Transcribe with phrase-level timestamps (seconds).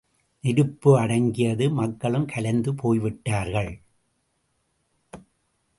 [0.43, 3.71] நெருப்பு அடங்கியது, மக்களும் கலைந்து போய்விட்டார்கள்.